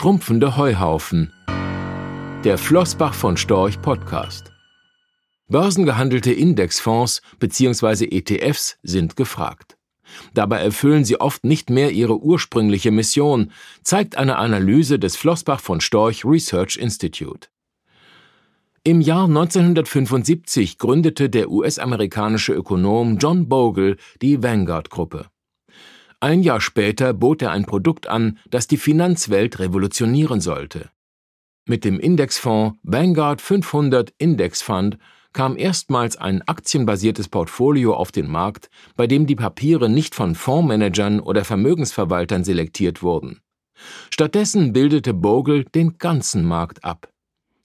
Schrumpfende 0.00 0.56
Heuhaufen. 0.56 1.30
Der 2.42 2.56
Flossbach 2.56 3.12
von 3.12 3.36
Storch 3.36 3.82
Podcast. 3.82 4.50
Börsengehandelte 5.48 6.32
Indexfonds 6.32 7.20
bzw. 7.38 8.06
ETFs 8.06 8.78
sind 8.82 9.16
gefragt. 9.16 9.76
Dabei 10.32 10.62
erfüllen 10.62 11.04
sie 11.04 11.20
oft 11.20 11.44
nicht 11.44 11.68
mehr 11.68 11.90
ihre 11.90 12.18
ursprüngliche 12.18 12.90
Mission, 12.90 13.52
zeigt 13.82 14.16
eine 14.16 14.36
Analyse 14.36 14.98
des 14.98 15.16
Flossbach 15.16 15.60
von 15.60 15.82
Storch 15.82 16.24
Research 16.24 16.78
Institute. 16.78 17.48
Im 18.82 19.02
Jahr 19.02 19.26
1975 19.26 20.78
gründete 20.78 21.28
der 21.28 21.50
US-amerikanische 21.50 22.54
Ökonom 22.54 23.18
John 23.18 23.50
Bogle 23.50 23.98
die 24.22 24.42
Vanguard-Gruppe. 24.42 25.26
Ein 26.22 26.42
Jahr 26.42 26.60
später 26.60 27.14
bot 27.14 27.40
er 27.40 27.50
ein 27.50 27.64
Produkt 27.64 28.06
an, 28.06 28.38
das 28.50 28.66
die 28.66 28.76
Finanzwelt 28.76 29.58
revolutionieren 29.58 30.42
sollte. 30.42 30.90
Mit 31.66 31.82
dem 31.82 31.98
Indexfonds 31.98 32.76
Vanguard 32.82 33.40
500 33.40 34.12
Index 34.18 34.60
Fund 34.60 34.98
kam 35.32 35.56
erstmals 35.56 36.18
ein 36.18 36.42
aktienbasiertes 36.42 37.28
Portfolio 37.28 37.94
auf 37.94 38.12
den 38.12 38.28
Markt, 38.28 38.68
bei 38.96 39.06
dem 39.06 39.26
die 39.26 39.36
Papiere 39.36 39.88
nicht 39.88 40.14
von 40.14 40.34
Fondsmanagern 40.34 41.20
oder 41.20 41.44
Vermögensverwaltern 41.44 42.44
selektiert 42.44 43.02
wurden. 43.02 43.40
Stattdessen 44.10 44.74
bildete 44.74 45.14
Bogle 45.14 45.64
den 45.64 45.96
ganzen 45.96 46.44
Markt 46.44 46.84
ab. 46.84 47.09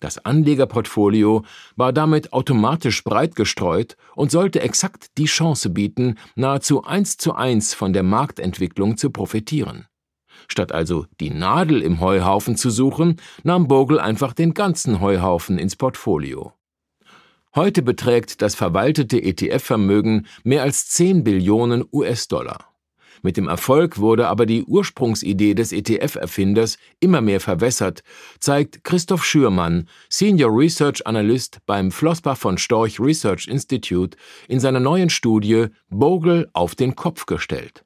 Das 0.05 0.23
Anlegerportfolio 0.23 1.43
war 1.77 1.91
damit 1.91 2.31
automatisch 2.31 3.03
breit 3.03 3.35
gestreut 3.35 3.97
und 4.13 4.29
sollte 4.29 4.61
exakt 4.61 5.07
die 5.17 5.25
Chance 5.25 5.71
bieten, 5.71 6.19
nahezu 6.35 6.83
eins 6.83 7.17
zu 7.17 7.33
eins 7.33 7.73
von 7.73 7.91
der 7.91 8.03
Marktentwicklung 8.03 8.97
zu 8.97 9.09
profitieren. 9.09 9.87
Statt 10.47 10.71
also 10.71 11.07
die 11.19 11.31
Nadel 11.31 11.81
im 11.81 12.01
Heuhaufen 12.01 12.55
zu 12.55 12.69
suchen, 12.69 13.19
nahm 13.41 13.67
Bogle 13.67 13.99
einfach 13.99 14.33
den 14.33 14.53
ganzen 14.53 15.01
Heuhaufen 15.01 15.57
ins 15.57 15.75
Portfolio. 15.75 16.53
Heute 17.55 17.81
beträgt 17.81 18.43
das 18.43 18.53
verwaltete 18.53 19.23
ETF-Vermögen 19.23 20.27
mehr 20.43 20.61
als 20.61 20.87
10 20.89 21.23
Billionen 21.23 21.83
US-Dollar. 21.91 22.74
Mit 23.25 23.37
dem 23.37 23.47
Erfolg 23.47 23.97
wurde 23.97 24.27
aber 24.27 24.45
die 24.45 24.65
Ursprungsidee 24.65 25.55
des 25.55 25.71
ETF-Erfinders 25.71 26.77
immer 26.99 27.21
mehr 27.21 27.39
verwässert, 27.39 28.03
zeigt 28.39 28.83
Christoph 28.83 29.25
Schürmann, 29.25 29.89
Senior 30.09 30.55
Research 30.55 31.07
Analyst 31.07 31.57
beim 31.65 31.89
Flossbach 31.89 32.37
von 32.37 32.59
Storch 32.59 32.99
Research 32.99 33.47
Institute, 33.47 34.15
in 34.47 34.59
seiner 34.59 34.79
neuen 34.79 35.09
Studie 35.09 35.69
Bogle 35.89 36.51
auf 36.53 36.75
den 36.75 36.95
Kopf 36.95 37.25
gestellt. 37.25 37.83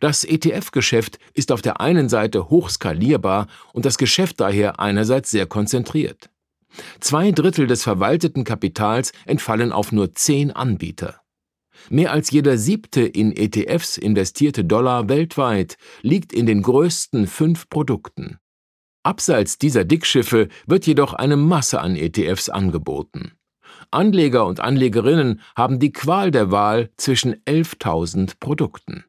Das 0.00 0.24
ETF-Geschäft 0.24 1.18
ist 1.34 1.52
auf 1.52 1.60
der 1.60 1.82
einen 1.82 2.08
Seite 2.08 2.48
hochskalierbar 2.48 3.46
und 3.74 3.84
das 3.84 3.98
Geschäft 3.98 4.40
daher 4.40 4.80
einerseits 4.80 5.30
sehr 5.30 5.44
konzentriert. 5.44 6.30
Zwei 7.00 7.30
Drittel 7.30 7.66
des 7.66 7.82
verwalteten 7.82 8.44
Kapitals 8.44 9.12
entfallen 9.26 9.70
auf 9.70 9.92
nur 9.92 10.14
zehn 10.14 10.50
Anbieter. 10.50 11.20
Mehr 11.90 12.12
als 12.12 12.30
jeder 12.30 12.58
siebte 12.58 13.02
in 13.02 13.34
ETFs 13.36 13.96
investierte 13.96 14.64
Dollar 14.64 15.08
weltweit 15.08 15.76
liegt 16.02 16.32
in 16.32 16.46
den 16.46 16.62
größten 16.62 17.26
fünf 17.26 17.68
Produkten. 17.68 18.38
Abseits 19.02 19.58
dieser 19.58 19.84
Dickschiffe 19.84 20.48
wird 20.66 20.86
jedoch 20.86 21.14
eine 21.14 21.36
Masse 21.36 21.80
an 21.80 21.96
ETFs 21.96 22.48
angeboten. 22.48 23.32
Anleger 23.90 24.46
und 24.46 24.60
Anlegerinnen 24.60 25.40
haben 25.56 25.78
die 25.78 25.92
Qual 25.92 26.30
der 26.30 26.50
Wahl 26.50 26.90
zwischen 26.96 27.36
11.000 27.44 28.34
Produkten. 28.38 29.04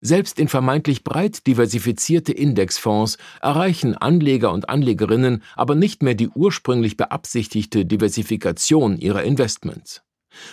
Selbst 0.00 0.38
in 0.38 0.48
vermeintlich 0.48 1.02
breit 1.02 1.46
diversifizierte 1.46 2.32
Indexfonds 2.32 3.16
erreichen 3.40 3.94
Anleger 3.94 4.52
und 4.52 4.68
Anlegerinnen 4.68 5.42
aber 5.54 5.74
nicht 5.74 6.02
mehr 6.02 6.14
die 6.14 6.28
ursprünglich 6.28 6.96
beabsichtigte 6.96 7.86
Diversifikation 7.86 8.98
ihrer 8.98 9.22
Investments. 9.22 10.02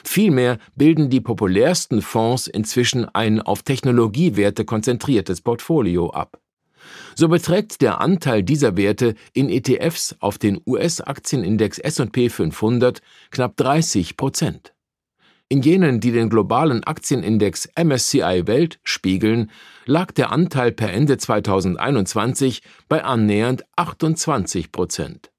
Vielmehr 0.03 0.57
bilden 0.75 1.09
die 1.09 1.21
populärsten 1.21 2.01
Fonds 2.01 2.47
inzwischen 2.47 3.05
ein 3.05 3.41
auf 3.41 3.63
Technologiewerte 3.63 4.65
konzentriertes 4.65 5.41
Portfolio 5.41 6.09
ab. 6.09 6.39
So 7.15 7.27
beträgt 7.27 7.81
der 7.81 8.01
Anteil 8.01 8.43
dieser 8.43 8.77
Werte 8.77 9.15
in 9.33 9.49
ETFs 9.49 10.15
auf 10.19 10.37
den 10.37 10.61
US-Aktienindex 10.65 11.79
S&P 11.79 12.29
500 12.29 13.01
knapp 13.29 13.57
30 13.57 14.17
Prozent. 14.17 14.73
In 15.49 15.61
jenen, 15.61 15.99
die 15.99 16.13
den 16.13 16.29
globalen 16.29 16.83
Aktienindex 16.85 17.67
MSCI 17.75 18.43
Welt 18.45 18.79
spiegeln, 18.83 19.51
lag 19.85 20.13
der 20.13 20.31
Anteil 20.31 20.71
per 20.71 20.93
Ende 20.93 21.17
2021 21.17 22.61
bei 22.87 23.03
annähernd 23.03 23.65
28 23.75 24.71
Prozent. 24.71 25.29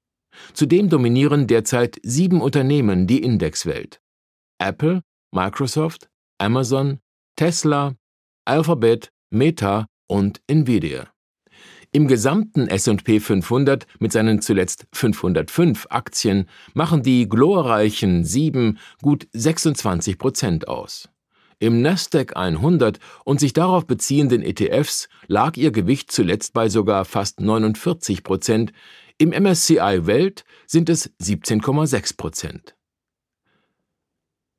Zudem 0.53 0.89
dominieren 0.89 1.47
derzeit 1.47 1.99
sieben 2.03 2.41
Unternehmen 2.41 3.07
die 3.07 3.23
Indexwelt. 3.23 4.02
Apple, 4.63 5.01
Microsoft, 5.31 6.09
Amazon, 6.37 6.99
Tesla, 7.35 7.95
Alphabet, 8.45 9.09
Meta 9.29 9.87
und 10.07 10.41
Nvidia. 10.47 11.09
Im 11.91 12.07
gesamten 12.07 12.67
S&P 12.67 13.19
500 13.19 13.85
mit 13.99 14.11
seinen 14.11 14.41
zuletzt 14.41 14.87
505 14.93 15.87
Aktien 15.89 16.47
machen 16.73 17.03
die 17.03 17.29
glorreichen 17.29 18.23
sieben 18.23 18.79
gut 19.01 19.27
26 19.33 20.17
Prozent 20.17 20.67
aus. 20.67 21.09
Im 21.59 21.81
Nasdaq 21.81 22.35
100 22.35 22.99
und 23.25 23.39
sich 23.39 23.53
darauf 23.53 23.85
beziehenden 23.85 24.41
ETFs 24.41 25.07
lag 25.27 25.55
ihr 25.55 25.71
Gewicht 25.71 26.11
zuletzt 26.11 26.53
bei 26.53 26.67
sogar 26.67 27.05
fast 27.05 27.39
49 27.41 28.23
Prozent, 28.23 28.73
im 29.19 29.29
MSCI 29.29 30.07
Welt 30.07 30.45
sind 30.65 30.89
es 30.89 31.11
17,6 31.21 32.17
Prozent 32.17 32.75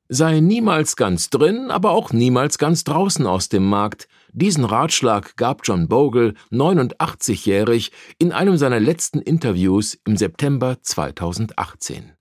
sei 0.08 0.40
niemals 0.40 0.96
ganz 0.96 1.30
drin, 1.30 1.70
aber 1.70 1.90
auch 1.90 2.12
niemals 2.12 2.58
ganz 2.58 2.84
draußen 2.84 3.26
aus 3.26 3.48
dem 3.48 3.68
Markt. 3.68 4.08
Diesen 4.32 4.64
Ratschlag 4.64 5.36
gab 5.36 5.62
John 5.64 5.88
Bogle, 5.88 6.34
89-jährig, 6.50 7.92
in 8.18 8.32
einem 8.32 8.56
seiner 8.56 8.80
letzten 8.80 9.20
Interviews 9.20 9.98
im 10.06 10.16
September 10.16 10.76
2018. 10.82 12.12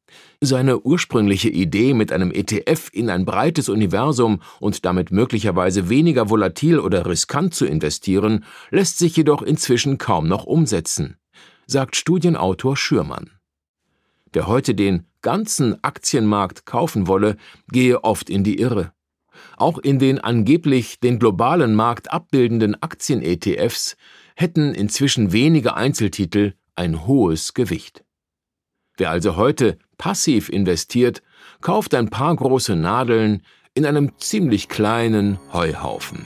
Seine 0.41 0.81
ursprüngliche 0.81 1.49
Idee, 1.49 1.93
mit 1.93 2.11
einem 2.11 2.31
ETF 2.31 2.89
in 2.91 3.09
ein 3.09 3.25
breites 3.25 3.69
Universum 3.69 4.41
und 4.59 4.85
damit 4.85 5.11
möglicherweise 5.11 5.89
weniger 5.89 6.29
volatil 6.29 6.79
oder 6.79 7.05
riskant 7.05 7.55
zu 7.55 7.65
investieren, 7.65 8.45
lässt 8.69 8.99
sich 8.99 9.15
jedoch 9.15 9.41
inzwischen 9.41 9.97
kaum 9.97 10.27
noch 10.27 10.45
umsetzen, 10.45 11.17
sagt 11.65 11.95
Studienautor 11.95 12.77
Schürmann. 12.77 13.31
Wer 14.33 14.47
heute 14.47 14.73
den 14.73 15.05
ganzen 15.21 15.83
Aktienmarkt 15.83 16.65
kaufen 16.65 17.05
wolle, 17.05 17.37
gehe 17.71 18.03
oft 18.03 18.31
in 18.31 18.43
die 18.43 18.59
Irre. 18.59 18.91
Auch 19.57 19.77
in 19.77 19.99
den 19.99 20.19
angeblich 20.19 20.99
den 20.99 21.19
globalen 21.19 21.75
Markt 21.75 22.11
abbildenden 22.11 22.81
Aktien-ETFs 22.81 23.95
hätten 24.35 24.73
inzwischen 24.73 25.31
wenige 25.31 25.75
Einzeltitel 25.75 26.53
ein 26.75 27.05
hohes 27.05 27.53
Gewicht. 27.53 28.03
Wer 28.97 29.11
also 29.11 29.35
heute 29.35 29.77
passiv 29.99 30.49
investiert, 30.49 31.21
kauft 31.61 31.93
ein 31.93 32.09
paar 32.09 32.35
große 32.35 32.75
Nadeln 32.75 33.43
in 33.75 33.85
einem 33.85 34.17
ziemlich 34.17 34.67
kleinen 34.67 35.39
Heuhaufen. 35.51 36.25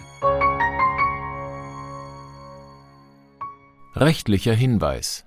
Rechtlicher 3.96 4.54
Hinweis 4.54 5.27